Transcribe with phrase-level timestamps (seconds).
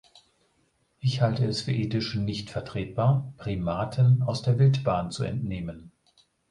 [0.99, 5.91] Ich halte es für ethisch nicht vertretbar, Primaten aus der Wildbahn zu entnehmen.